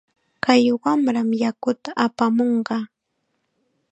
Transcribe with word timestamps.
Kay 0.43 0.65
wamram 0.83 1.29
yakuta 1.43 1.89
apamunqa. 2.05 2.77